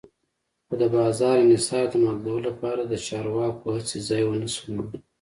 خو 0.67 0.73
د 0.81 0.83
بازار 0.95 1.35
د 1.39 1.41
انحصار 1.45 1.85
د 1.89 1.95
محدودولو 2.03 2.47
لپاره 2.49 2.81
د 2.85 2.93
چارواکو 3.07 3.65
هڅې 3.75 3.97
ځای 4.09 4.21
ونشو 4.25 4.63
نیولی. 4.73 4.97